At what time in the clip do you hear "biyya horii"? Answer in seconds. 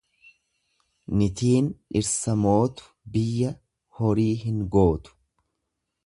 3.17-4.31